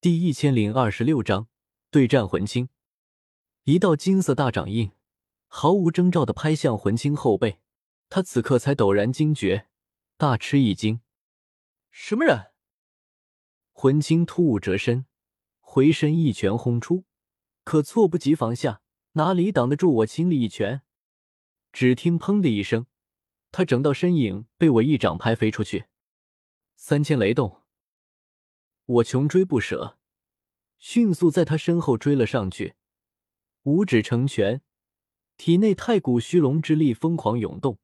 [0.00, 1.48] 第一千零二十六章
[1.90, 2.68] 对战魂青。
[3.64, 4.92] 一道金色大掌印
[5.48, 7.58] 毫无征兆的拍向魂青后背，
[8.08, 9.66] 他此刻才陡然惊觉，
[10.16, 11.00] 大吃一惊。
[11.90, 12.52] 什么人？
[13.72, 15.06] 魂青突兀折身，
[15.58, 17.02] 回身一拳轰出，
[17.64, 18.80] 可措不及防下，
[19.14, 20.82] 哪里挡得住我亲力一拳？
[21.72, 22.86] 只听“砰”的一声，
[23.50, 25.86] 他整道身影被我一掌拍飞出去。
[26.76, 27.57] 三千雷动。
[28.88, 29.98] 我穷追不舍，
[30.78, 32.74] 迅速在他身后追了上去，
[33.64, 34.62] 五指成拳，
[35.36, 37.78] 体内太古虚龙之力疯狂涌动，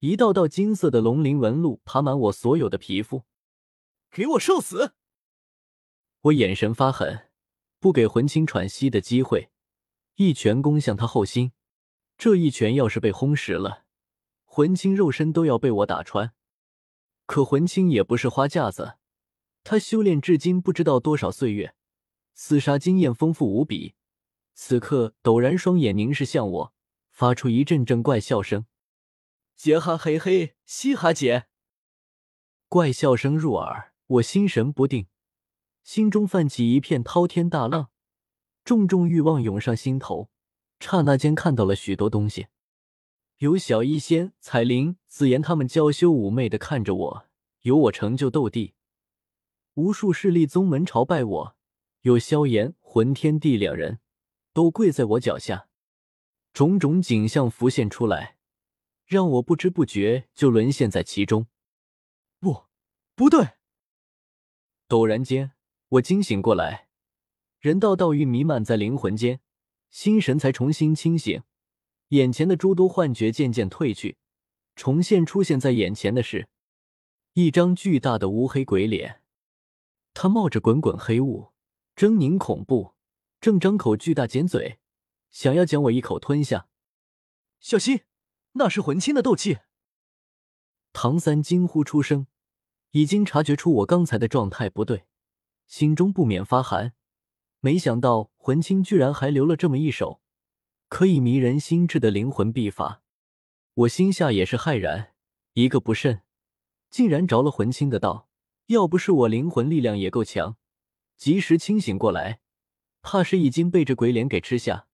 [0.00, 3.22] 一道道金色的龙鳞纹路爬满我所有的皮肤。
[4.10, 4.94] 给我受死！
[6.22, 7.30] 我眼神发狠，
[7.78, 9.52] 不给魂青喘息的机会，
[10.16, 11.52] 一拳攻向他后心。
[12.18, 13.84] 这一拳要是被轰实了，
[14.44, 16.34] 魂青肉身都要被我打穿。
[17.26, 18.98] 可魂青也不是花架子。
[19.64, 21.74] 他修炼至今不知道多少岁月，
[22.36, 23.94] 厮杀经验丰富无比。
[24.54, 26.74] 此刻陡然双眼凝视向我，
[27.10, 28.66] 发出一阵阵怪笑声
[29.56, 31.46] ：“杰哈嘿嘿，嘻哈姐！”
[32.68, 35.06] 怪笑声入耳，我心神不定，
[35.82, 37.90] 心中泛起一片滔天大浪，
[38.64, 40.30] 重重欲望涌上心头。
[40.80, 42.48] 刹那间看到了许多东西，
[43.38, 47.26] 有小医仙、彩铃、紫妍他们娇羞妩媚的看着我，
[47.60, 48.74] 有我成就斗帝。
[49.74, 51.56] 无数势力宗门朝拜我，
[52.02, 54.00] 有萧炎、魂天帝两人
[54.52, 55.68] 都跪在我脚下，
[56.52, 58.36] 种种景象浮现出来，
[59.06, 61.46] 让我不知不觉就沦陷在其中。
[62.38, 62.64] 不，
[63.14, 63.52] 不对！
[64.88, 65.52] 陡然间，
[65.88, 66.88] 我惊醒过来，
[67.58, 69.40] 人道道韵弥漫在灵魂间，
[69.88, 71.42] 心神才重新清醒，
[72.08, 74.18] 眼前的诸多幻觉渐渐褪去，
[74.76, 76.46] 重现出现在眼前的是
[77.32, 79.21] 一张巨大的乌黑鬼脸。
[80.14, 81.52] 他冒着滚滚黑雾，
[81.96, 82.94] 狰狞恐怖，
[83.40, 84.78] 正张口巨大尖嘴，
[85.30, 86.68] 想要将我一口吞下。
[87.60, 88.02] 小心，
[88.52, 89.58] 那是魂青的斗气！
[90.92, 92.26] 唐三惊呼出声，
[92.90, 95.06] 已经察觉出我刚才的状态不对，
[95.66, 96.94] 心中不免发寒。
[97.60, 100.20] 没想到魂青居然还留了这么一手，
[100.88, 103.02] 可以迷人心智的灵魂秘法。
[103.74, 105.14] 我心下也是骇然，
[105.54, 106.22] 一个不慎，
[106.90, 108.28] 竟然着了魂青的道。
[108.66, 110.56] 要不是我灵魂力量也够强，
[111.16, 112.40] 及时清醒过来，
[113.02, 114.86] 怕是已经被这鬼脸给吃下。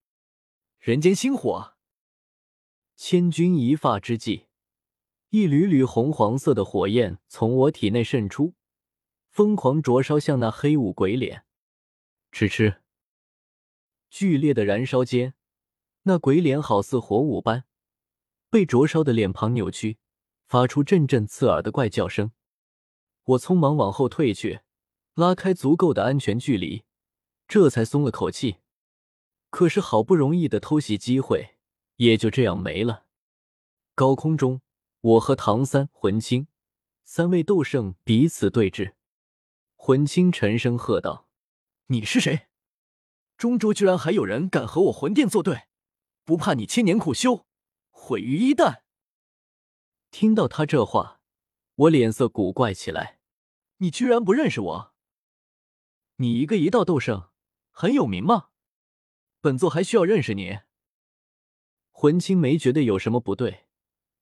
[0.79, 1.75] 人间星火，
[2.95, 4.47] 千钧一发之际，
[5.29, 8.55] 一缕缕红黄色的火焰从我体内渗出，
[9.29, 11.45] 疯狂灼烧向那黑雾鬼脸。
[12.31, 12.81] 吃吃，
[14.09, 15.33] 剧烈的燃烧间，
[16.03, 17.65] 那鬼脸好似火舞般，
[18.49, 19.97] 被灼烧的脸庞扭曲，
[20.47, 22.31] 发出阵阵刺耳的怪叫声。
[23.29, 24.61] 我匆忙往后退去，
[25.13, 26.83] 拉开足够的安全距离，
[27.47, 28.57] 这才松了口气。
[29.51, 31.57] 可是好不容易的偷袭机会
[31.97, 33.05] 也就这样没了。
[33.93, 34.61] 高空中，
[35.01, 36.47] 我和唐三、魂青
[37.03, 38.93] 三位斗圣彼此对峙。
[39.75, 41.27] 魂青沉声喝道
[41.87, 42.47] ：“你是谁？
[43.37, 45.67] 中州居然还有人敢和我魂殿作对？
[46.23, 47.45] 不怕你千年苦修
[47.91, 48.81] 毁于一旦？”
[50.09, 51.21] 听到他这话，
[51.75, 53.18] 我脸色古怪起来。
[53.81, 54.93] 你居然不认识我？
[56.17, 57.29] 你一个一道斗圣，
[57.71, 58.49] 很有名吗？
[59.39, 60.59] 本座还需要认识你？
[61.91, 63.67] 魂青没觉得有什么不对，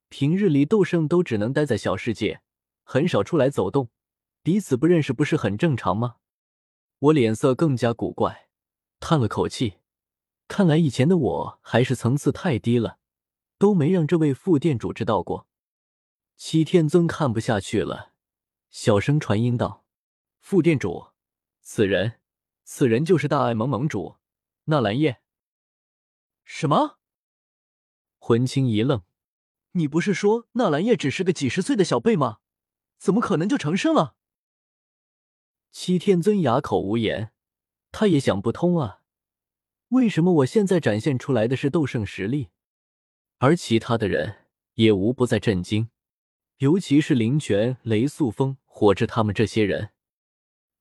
[0.10, 2.42] 平日里斗圣都只能待在小世界，
[2.84, 3.90] 很少出来走动，
[4.44, 6.18] 彼此不认识不是很正常吗？
[7.00, 8.50] 我脸色更加古怪，
[9.00, 9.80] 叹了口气，
[10.48, 13.00] 看来以前的我还是层次太低了，
[13.58, 15.48] 都没让这位副店主知道过。
[16.36, 18.14] 七天尊看不下去了。
[18.80, 19.88] 小声传音道
[20.40, 21.08] ：“副店主，
[21.62, 22.20] 此人，
[22.64, 24.18] 此人就是大爱盟盟主
[24.66, 25.20] 纳兰叶。”
[26.46, 27.00] 什么？
[28.20, 29.02] 魂青一愣
[29.74, 32.38] ：“你不是说纳兰叶只是个几十岁的小辈吗？
[33.00, 34.16] 怎么可能就成圣了？”
[35.74, 37.32] 七天尊哑口无言，
[37.92, 39.02] 他也想不通啊，
[39.88, 42.50] 为什么我现在展现出来的是斗圣实力，
[43.40, 45.90] 而其他的人也无不在震惊。
[46.58, 49.90] 尤其是林泉、雷素风、火炙他们这些人，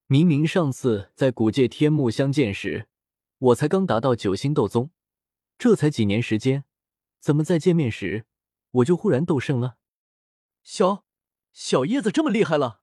[0.07, 2.89] 明明上次在古界天幕相见时，
[3.39, 4.91] 我才刚达到九星斗宗，
[5.57, 6.65] 这才几年时间，
[7.21, 8.27] 怎么在见面时
[8.73, 9.79] 我就忽然斗圣了？
[10.63, 11.07] 小
[11.55, 12.83] 小叶子这么厉害了？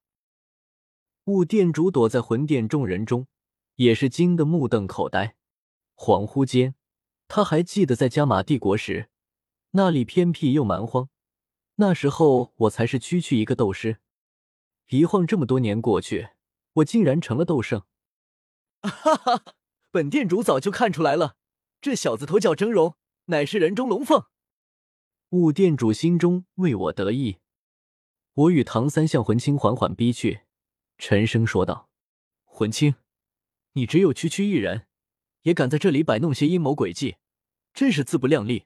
[1.26, 3.28] 雾殿主躲在魂殿众人中，
[3.76, 5.36] 也是惊得目瞪口呆。
[5.96, 6.74] 恍惚间，
[7.28, 9.12] 他还记得在加玛帝国时，
[9.74, 11.08] 那里偏僻又蛮荒。
[11.76, 14.00] 那时候我才是区区一个斗师，
[14.90, 16.30] 一晃这么多年过去，
[16.74, 17.84] 我竟然成了斗圣。
[18.82, 19.44] 哈哈，
[19.92, 21.36] 本店主早就看出来了，
[21.82, 22.96] 这小子头角峥嵘，
[23.26, 24.26] 乃是人中龙凤。
[25.30, 27.40] 雾店主心中为我得意。
[28.34, 30.42] 我与唐三向魂青缓缓逼去，
[30.98, 31.90] 沉声说道
[32.44, 32.96] ：“魂青，
[33.74, 34.88] 你只有区区一人，
[35.44, 37.18] 也敢在这里摆弄些阴谋诡计，
[37.74, 38.66] 真是自不量力。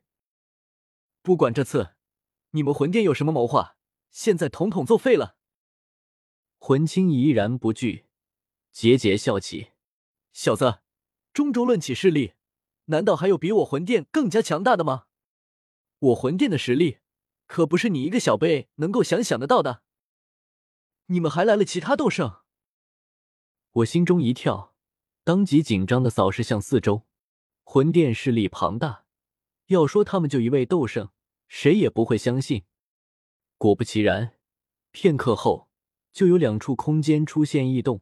[1.22, 1.96] 不管这次
[2.52, 3.78] 你们魂殿有什么谋划，
[4.10, 5.36] 现在统统作废了。”
[6.58, 8.06] 魂青怡然不惧，
[8.74, 9.72] 桀桀笑起
[10.34, 10.80] ：“小子，
[11.34, 12.34] 中州论起势力，
[12.86, 15.06] 难道还有比我魂殿更加强大的吗？
[16.00, 17.00] 我魂殿的实力……”
[17.48, 19.82] 可不是你一个小辈能够想想得到的。
[21.06, 22.42] 你们还来了其他斗圣？
[23.72, 24.76] 我心中一跳，
[25.24, 27.08] 当即紧张的扫视向四周。
[27.64, 29.06] 魂殿势力庞大，
[29.68, 31.10] 要说他们就一位斗圣，
[31.48, 32.66] 谁也不会相信。
[33.58, 34.38] 果不其然，
[34.92, 35.67] 片刻后
[36.18, 38.02] 就有两处空间出现异动，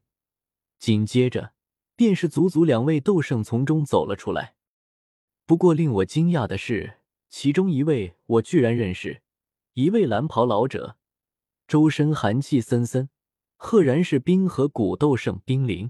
[0.79, 1.51] 紧接着
[1.97, 4.55] 便是足足两位斗圣从中走了出来。
[5.45, 9.21] 不过令我惊讶的是，其中一位我居然认识。
[9.73, 10.95] 一位蓝袍老者，
[11.67, 13.09] 周身寒气森森，
[13.57, 15.89] 赫然是冰河谷斗圣冰灵；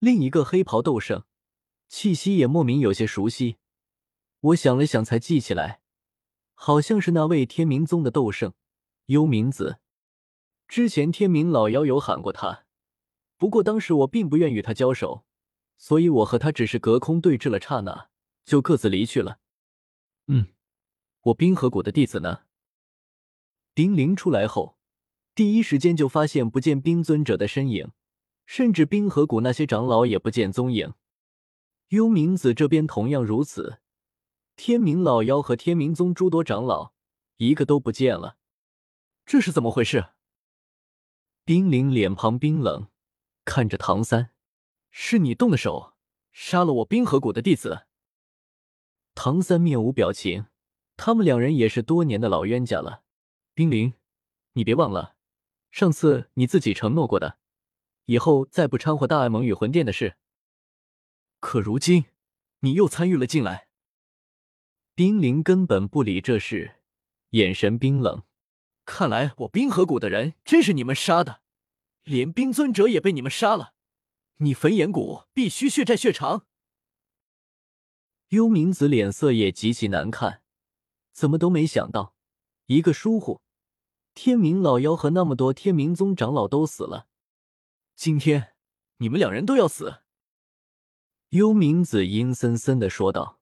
[0.00, 1.22] 另一个黑袍斗圣，
[1.86, 3.58] 气息也莫名有些熟悉。
[4.40, 5.82] 我想了想，才记起来，
[6.54, 8.54] 好像是那位天明宗的斗圣
[9.06, 9.78] 幽冥子。
[10.68, 12.66] 之前天明老妖有喊过他，
[13.38, 15.24] 不过当时我并不愿与他交手，
[15.78, 18.10] 所以我和他只是隔空对峙了刹那，
[18.44, 19.38] 就各自离去了。
[20.26, 20.48] 嗯，
[21.22, 22.42] 我冰河谷的弟子呢？
[23.74, 24.76] 丁灵出来后，
[25.34, 27.92] 第一时间就发现不见冰尊者的身影，
[28.44, 30.92] 甚至冰河谷那些长老也不见踪影。
[31.88, 33.78] 幽冥子这边同样如此，
[34.54, 36.92] 天明老妖和天明宗诸多长老
[37.38, 38.36] 一个都不见了，
[39.24, 40.08] 这是怎么回事？
[41.48, 42.88] 冰灵脸庞冰冷，
[43.46, 44.32] 看着唐三
[44.92, 45.94] ：“是你动的手，
[46.30, 47.86] 杀了我冰河谷的弟子？”
[49.16, 50.48] 唐三面无表情，
[50.98, 53.02] 他们两人也是多年的老冤家了。
[53.54, 53.94] 冰灵，
[54.52, 55.16] 你别忘了，
[55.70, 57.38] 上次你自己承诺过的，
[58.04, 60.18] 以后再不掺和大爱盟与魂殿的事。
[61.40, 62.04] 可如今
[62.60, 63.68] 你又参与了进来。
[64.94, 66.82] 冰灵根本不理这事，
[67.30, 68.22] 眼神冰冷。
[68.90, 71.42] 看来我冰河谷的人真是你们杀的，
[72.04, 73.74] 连冰尊者也被你们杀了。
[74.38, 76.46] 你焚炎谷必须血债血偿。
[78.28, 80.40] 幽冥子脸色也极其难看，
[81.12, 82.14] 怎么都没想到，
[82.64, 83.42] 一个疏忽。
[84.14, 87.08] 天明老妖和那么多天明宗长老都死了，
[87.94, 88.54] 今天
[88.96, 90.02] 你们两人都要死。”
[91.28, 93.38] 幽冥子阴森森的说道。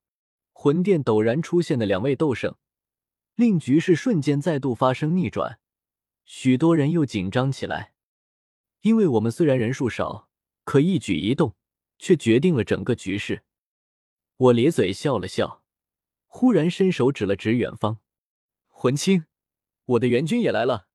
[0.53, 2.57] 魂殿陡然出现的两位斗圣，
[3.37, 5.61] 令局势瞬间再度发生逆转，
[6.25, 7.93] 许多人又紧张起来。
[8.81, 10.31] 因为我们虽然人数少，
[10.65, 11.55] 可一举一动
[11.99, 13.44] 却决定了整个局势。
[14.38, 15.62] 我咧嘴笑了笑，
[16.27, 18.00] 忽然伸手指了指远方，
[18.69, 19.27] 魂青。
[19.85, 20.88] 我的援军也来了。